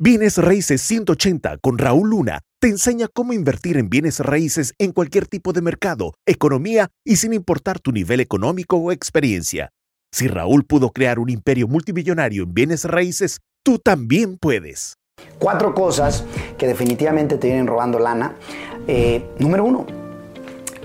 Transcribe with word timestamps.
Bienes 0.00 0.38
Raíces 0.38 0.80
180 0.82 1.58
con 1.58 1.76
Raúl 1.76 2.10
Luna 2.10 2.42
te 2.60 2.68
enseña 2.68 3.08
cómo 3.12 3.32
invertir 3.32 3.76
en 3.76 3.90
bienes 3.90 4.20
raíces 4.20 4.72
en 4.78 4.92
cualquier 4.92 5.26
tipo 5.26 5.52
de 5.52 5.60
mercado, 5.60 6.14
economía 6.24 6.86
y 7.04 7.16
sin 7.16 7.32
importar 7.32 7.80
tu 7.80 7.90
nivel 7.90 8.20
económico 8.20 8.76
o 8.76 8.92
experiencia. 8.92 9.70
Si 10.12 10.28
Raúl 10.28 10.64
pudo 10.64 10.90
crear 10.90 11.18
un 11.18 11.30
imperio 11.30 11.66
multimillonario 11.66 12.44
en 12.44 12.54
bienes 12.54 12.84
raíces, 12.84 13.40
tú 13.64 13.80
también 13.80 14.38
puedes. 14.38 14.94
Cuatro 15.40 15.74
cosas 15.74 16.24
que 16.56 16.68
definitivamente 16.68 17.36
te 17.36 17.48
vienen 17.48 17.66
robando 17.66 17.98
lana. 17.98 18.36
Eh, 18.86 19.24
número 19.40 19.64
uno, 19.64 19.84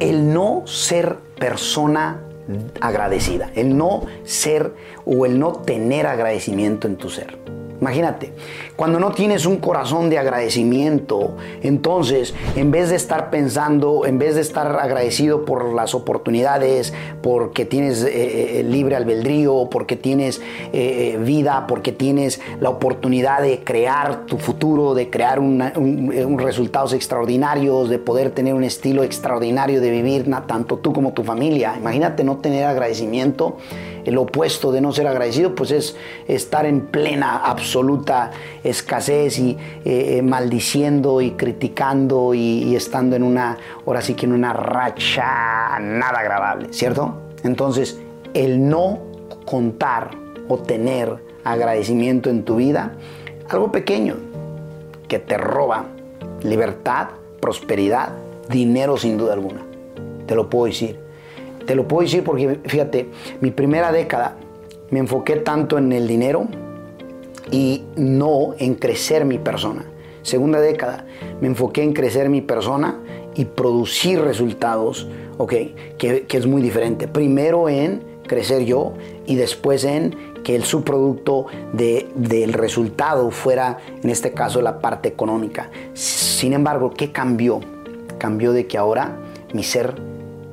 el 0.00 0.32
no 0.32 0.62
ser 0.66 1.18
persona 1.38 2.18
agradecida, 2.80 3.50
el 3.56 3.76
no 3.76 4.06
ser 4.24 4.74
o 5.04 5.26
el 5.26 5.38
no 5.38 5.52
tener 5.52 6.06
agradecimiento 6.06 6.88
en 6.88 6.96
tu 6.96 7.10
ser. 7.10 7.61
Imagínate, 7.82 8.32
cuando 8.76 9.00
no 9.00 9.10
tienes 9.10 9.44
un 9.44 9.56
corazón 9.56 10.08
de 10.08 10.16
agradecimiento, 10.16 11.36
entonces 11.64 12.32
en 12.54 12.70
vez 12.70 12.90
de 12.90 12.94
estar 12.94 13.28
pensando, 13.28 14.06
en 14.06 14.20
vez 14.20 14.36
de 14.36 14.40
estar 14.40 14.78
agradecido 14.78 15.44
por 15.44 15.74
las 15.74 15.92
oportunidades, 15.92 16.94
porque 17.22 17.64
tienes 17.64 18.04
eh, 18.04 18.60
eh, 18.60 18.62
libre 18.62 18.94
albedrío, 18.94 19.68
porque 19.68 19.96
tienes 19.96 20.40
eh, 20.72 21.18
vida, 21.24 21.66
porque 21.66 21.90
tienes 21.90 22.40
la 22.60 22.70
oportunidad 22.70 23.42
de 23.42 23.64
crear 23.64 24.26
tu 24.26 24.38
futuro, 24.38 24.94
de 24.94 25.10
crear 25.10 25.40
un, 25.40 26.38
resultados 26.38 26.92
extraordinarios, 26.92 27.88
de 27.88 27.98
poder 27.98 28.30
tener 28.30 28.54
un 28.54 28.62
estilo 28.62 29.02
extraordinario 29.02 29.80
de 29.80 29.90
vivir, 29.90 30.30
tanto 30.46 30.78
tú 30.78 30.92
como 30.92 31.14
tu 31.14 31.24
familia. 31.24 31.74
Imagínate 31.76 32.22
no 32.22 32.36
tener 32.36 32.64
agradecimiento 32.64 33.56
el 34.04 34.18
opuesto 34.18 34.72
de 34.72 34.80
no 34.80 34.92
ser 34.92 35.06
agradecido, 35.06 35.54
pues 35.54 35.70
es 35.70 35.96
estar 36.28 36.66
en 36.66 36.82
plena, 36.82 37.36
absoluta 37.36 38.30
escasez 38.64 39.38
y 39.38 39.50
eh, 39.84 40.18
eh, 40.18 40.22
maldiciendo 40.22 41.20
y 41.20 41.32
criticando 41.32 42.34
y, 42.34 42.74
estando 42.74 43.16
en 43.16 43.22
una, 43.22 43.58
ahora 43.86 44.02
sí 44.02 44.14
que 44.14 44.26
en 44.26 44.32
una 44.32 44.52
racha 44.52 45.78
nada 45.80 46.20
agradable, 46.20 46.72
¿cierto? 46.72 47.14
Entonces, 47.44 47.98
el 48.34 48.68
no 48.68 48.98
contar 49.44 50.10
o 50.48 50.58
tener 50.58 51.16
agradecimiento 51.44 52.30
en 52.30 52.44
tu 52.44 52.56
vida, 52.56 52.92
algo 53.48 53.72
pequeño 53.72 54.16
que 55.08 55.18
te 55.18 55.36
roba 55.36 55.86
libertad, 56.42 57.08
prosperidad, 57.40 58.10
dinero 58.48 58.96
sin 58.96 59.18
duda 59.18 59.34
alguna. 59.34 59.62
Te 60.26 60.34
lo 60.34 60.48
puedo 60.48 60.66
decir. 60.66 61.01
Te 61.66 61.74
lo 61.74 61.86
puedo 61.86 62.02
decir 62.02 62.24
porque, 62.24 62.58
fíjate, 62.64 63.08
mi 63.40 63.50
primera 63.50 63.92
década 63.92 64.36
me 64.90 64.98
enfoqué 64.98 65.36
tanto 65.36 65.78
en 65.78 65.92
el 65.92 66.06
dinero 66.06 66.46
y 67.50 67.84
no 67.96 68.54
en 68.58 68.74
crecer 68.74 69.24
mi 69.24 69.38
persona. 69.38 69.84
Segunda 70.22 70.60
década 70.60 71.04
me 71.40 71.48
enfoqué 71.48 71.82
en 71.82 71.92
crecer 71.92 72.28
mi 72.28 72.40
persona 72.40 73.00
y 73.34 73.44
producir 73.44 74.20
resultados, 74.20 75.08
ok, 75.38 75.54
que, 75.98 76.26
es 76.28 76.46
muy 76.46 76.62
diferente. 76.62 77.08
Primero 77.08 77.68
en 77.68 78.02
crecer 78.26 78.64
yo 78.64 78.92
y 79.26 79.36
después 79.36 79.84
en 79.84 80.14
que 80.44 80.54
el 80.56 80.64
subproducto 80.64 81.46
del 81.72 82.52
resultado 82.52 83.30
fuera, 83.30 83.78
en 84.02 84.10
este 84.10 84.32
caso, 84.32 84.60
la 84.60 84.80
parte 84.80 85.08
económica. 85.08 85.70
Sin 85.94 86.52
embargo, 86.52 86.90
¿qué 86.90 87.12
cambió? 87.12 87.60
Cambió 88.18 88.52
de 88.52 88.66
que 88.66 88.76
ahora 88.76 89.16
mi 89.52 89.62
ser 89.62 89.94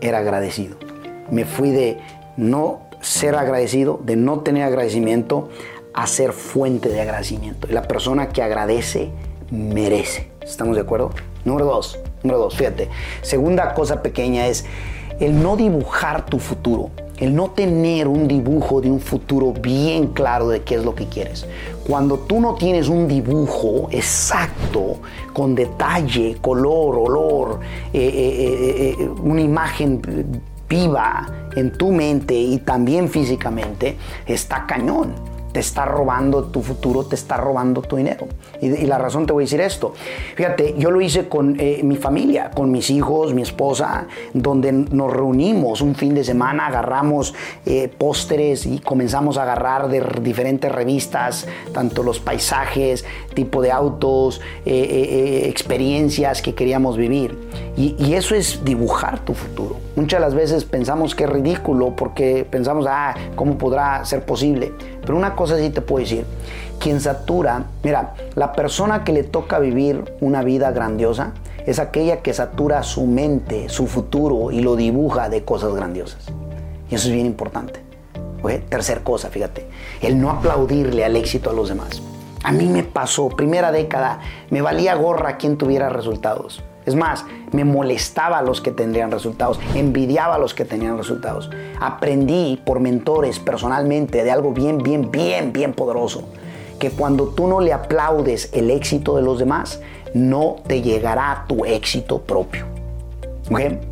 era 0.00 0.18
agradecido 0.18 0.85
me 1.30 1.44
fui 1.44 1.70
de 1.70 1.98
no 2.36 2.80
ser 3.00 3.34
agradecido, 3.34 4.00
de 4.02 4.16
no 4.16 4.40
tener 4.40 4.64
agradecimiento, 4.64 5.48
a 5.94 6.06
ser 6.06 6.32
fuente 6.32 6.88
de 6.88 7.00
agradecimiento. 7.00 7.68
Y 7.68 7.72
la 7.72 7.82
persona 7.82 8.28
que 8.28 8.42
agradece 8.42 9.10
merece. 9.50 10.30
¿Estamos 10.42 10.76
de 10.76 10.82
acuerdo? 10.82 11.10
Número 11.44 11.66
dos, 11.66 11.98
número 12.22 12.40
dos, 12.40 12.56
fíjate. 12.56 12.88
Segunda 13.22 13.72
cosa 13.74 14.02
pequeña 14.02 14.46
es 14.46 14.64
el 15.20 15.42
no 15.42 15.56
dibujar 15.56 16.26
tu 16.26 16.38
futuro. 16.38 16.90
El 17.16 17.34
no 17.34 17.52
tener 17.52 18.08
un 18.08 18.28
dibujo 18.28 18.82
de 18.82 18.90
un 18.90 19.00
futuro 19.00 19.52
bien 19.52 20.08
claro 20.08 20.50
de 20.50 20.62
qué 20.62 20.74
es 20.74 20.84
lo 20.84 20.94
que 20.94 21.06
quieres. 21.06 21.46
Cuando 21.86 22.18
tú 22.18 22.40
no 22.40 22.56
tienes 22.56 22.88
un 22.88 23.08
dibujo 23.08 23.88
exacto, 23.90 24.98
con 25.32 25.54
detalle, 25.54 26.36
color, 26.42 26.96
olor, 26.96 27.60
eh, 27.94 28.00
eh, 28.00 28.96
eh, 28.98 29.08
una 29.22 29.40
imagen 29.40 30.02
viva 30.68 31.26
en 31.54 31.72
tu 31.72 31.92
mente 31.92 32.34
y 32.34 32.58
también 32.58 33.08
físicamente, 33.08 33.96
está 34.26 34.66
cañón 34.66 35.36
te 35.56 35.60
está 35.60 35.86
robando 35.86 36.44
tu 36.44 36.60
futuro, 36.60 37.04
te 37.04 37.14
está 37.14 37.38
robando 37.38 37.80
tu 37.80 37.96
dinero. 37.96 38.28
Y, 38.60 38.84
la 38.84 38.98
razón 38.98 39.24
te 39.24 39.32
voy 39.32 39.44
a 39.44 39.46
decir 39.46 39.62
esto. 39.62 39.94
Fíjate, 40.34 40.74
yo 40.76 40.90
lo 40.90 41.00
hice 41.00 41.30
con 41.30 41.58
eh, 41.58 41.80
mi 41.82 41.96
familia, 41.96 42.50
con 42.50 42.70
mis 42.70 42.90
hijos, 42.90 43.32
mi 43.32 43.40
esposa, 43.40 44.06
donde 44.34 44.70
nos 44.70 45.10
reunimos 45.10 45.80
un 45.80 45.94
fin 45.94 46.14
de 46.14 46.24
semana, 46.24 46.66
agarramos 46.66 47.32
eh, 47.64 47.88
pósteres 47.88 48.66
y 48.66 48.80
comenzamos 48.80 49.38
a 49.38 49.44
agarrar 49.44 49.88
de 49.88 50.04
diferentes 50.20 50.70
revistas, 50.70 51.48
tanto 51.72 52.02
los 52.02 52.20
paisajes, 52.20 53.06
tipo 53.32 53.62
de 53.62 53.72
autos, 53.72 54.42
eh, 54.66 55.46
experiencias 55.48 56.42
que 56.42 56.54
queríamos 56.54 56.98
vivir. 56.98 57.34
Y 57.78 58.12
eso 58.12 58.34
es 58.34 58.62
dibujar 58.62 59.20
tu 59.20 59.32
futuro. 59.32 59.85
Muchas 59.96 60.20
de 60.20 60.26
las 60.26 60.34
veces 60.34 60.64
pensamos 60.64 61.14
que 61.14 61.24
es 61.24 61.30
ridículo 61.30 61.96
porque 61.96 62.46
pensamos, 62.48 62.86
ah, 62.86 63.14
¿cómo 63.34 63.56
podrá 63.56 64.04
ser 64.04 64.26
posible? 64.26 64.74
Pero 65.00 65.16
una 65.16 65.34
cosa 65.34 65.56
sí 65.56 65.70
te 65.70 65.80
puedo 65.80 66.04
decir, 66.04 66.26
quien 66.78 67.00
satura, 67.00 67.64
mira, 67.82 68.12
la 68.34 68.52
persona 68.52 69.04
que 69.04 69.14
le 69.14 69.22
toca 69.22 69.58
vivir 69.58 70.04
una 70.20 70.42
vida 70.42 70.70
grandiosa 70.70 71.32
es 71.64 71.78
aquella 71.78 72.20
que 72.20 72.34
satura 72.34 72.82
su 72.82 73.06
mente, 73.06 73.70
su 73.70 73.86
futuro 73.86 74.50
y 74.50 74.60
lo 74.60 74.76
dibuja 74.76 75.30
de 75.30 75.44
cosas 75.44 75.74
grandiosas. 75.74 76.26
Y 76.90 76.94
eso 76.94 77.08
es 77.08 77.14
bien 77.14 77.26
importante. 77.26 77.80
Tercer 78.68 79.02
cosa, 79.02 79.30
fíjate, 79.30 79.66
el 80.02 80.20
no 80.20 80.30
aplaudirle 80.30 81.04
al 81.06 81.16
éxito 81.16 81.50
a 81.50 81.52
los 81.54 81.70
demás. 81.70 82.02
A 82.44 82.52
mí 82.52 82.66
me 82.66 82.84
pasó, 82.84 83.30
primera 83.30 83.72
década, 83.72 84.20
me 84.50 84.60
valía 84.60 84.94
gorra 84.94 85.36
quien 85.38 85.56
tuviera 85.56 85.88
resultados. 85.88 86.62
Es 86.86 86.94
más, 86.94 87.24
me 87.50 87.64
molestaba 87.64 88.38
a 88.38 88.42
los 88.42 88.60
que 88.60 88.70
tendrían 88.70 89.10
resultados, 89.10 89.58
envidiaba 89.74 90.36
a 90.36 90.38
los 90.38 90.54
que 90.54 90.64
tenían 90.64 90.96
resultados. 90.96 91.50
Aprendí 91.80 92.62
por 92.64 92.78
mentores 92.78 93.40
personalmente 93.40 94.22
de 94.22 94.30
algo 94.30 94.52
bien, 94.52 94.78
bien, 94.78 95.10
bien, 95.10 95.52
bien 95.52 95.72
poderoso. 95.72 96.22
Que 96.78 96.90
cuando 96.90 97.28
tú 97.28 97.48
no 97.48 97.60
le 97.60 97.72
aplaudes 97.72 98.50
el 98.52 98.70
éxito 98.70 99.16
de 99.16 99.22
los 99.22 99.40
demás, 99.40 99.80
no 100.14 100.56
te 100.66 100.80
llegará 100.80 101.44
tu 101.48 101.64
éxito 101.64 102.20
propio. 102.20 102.66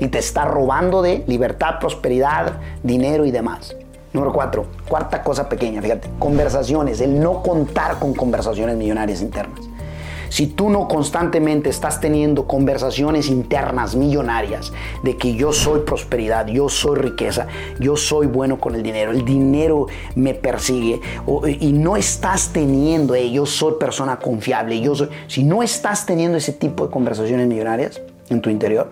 Y 0.00 0.08
te 0.08 0.18
está 0.18 0.44
robando 0.46 1.02
de 1.02 1.24
libertad, 1.26 1.78
prosperidad, 1.80 2.54
dinero 2.82 3.26
y 3.26 3.30
demás. 3.30 3.76
Número 4.12 4.32
cuatro, 4.32 4.66
cuarta 4.88 5.22
cosa 5.22 5.48
pequeña, 5.48 5.82
fíjate, 5.82 6.08
conversaciones, 6.18 7.00
el 7.02 7.20
no 7.20 7.42
contar 7.42 7.98
con 7.98 8.14
conversaciones 8.14 8.76
millonarias 8.76 9.20
internas. 9.20 9.60
Si 10.28 10.46
tú 10.46 10.68
no 10.68 10.88
constantemente 10.88 11.70
estás 11.70 12.00
teniendo 12.00 12.46
conversaciones 12.46 13.28
internas 13.28 13.94
millonarias 13.94 14.72
de 15.02 15.16
que 15.16 15.34
yo 15.34 15.52
soy 15.52 15.80
prosperidad, 15.80 16.46
yo 16.46 16.68
soy 16.68 16.96
riqueza, 16.96 17.46
yo 17.78 17.96
soy 17.96 18.26
bueno 18.26 18.58
con 18.58 18.74
el 18.74 18.82
dinero, 18.82 19.12
el 19.12 19.24
dinero 19.24 19.86
me 20.14 20.34
persigue 20.34 21.00
y 21.60 21.72
no 21.72 21.96
estás 21.96 22.50
teniendo, 22.52 23.14
eh, 23.14 23.30
yo 23.30 23.46
soy 23.46 23.74
persona 23.78 24.18
confiable, 24.18 24.80
yo 24.80 24.94
soy, 24.94 25.08
si 25.26 25.44
no 25.44 25.62
estás 25.62 26.06
teniendo 26.06 26.38
ese 26.38 26.52
tipo 26.52 26.86
de 26.86 26.90
conversaciones 26.90 27.46
millonarias 27.46 28.00
en 28.28 28.40
tu 28.40 28.50
interior, 28.50 28.90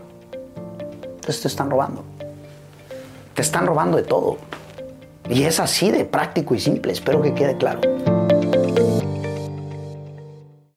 entonces 1.14 1.42
te 1.42 1.48
están 1.48 1.70
robando. 1.70 2.04
Te 3.34 3.42
están 3.42 3.66
robando 3.66 3.98
de 3.98 4.04
todo. 4.04 4.38
Y 5.28 5.42
es 5.42 5.60
así 5.60 5.90
de 5.90 6.04
práctico 6.04 6.54
y 6.54 6.60
simple, 6.60 6.92
espero 6.92 7.20
que 7.20 7.34
quede 7.34 7.56
claro. 7.56 7.80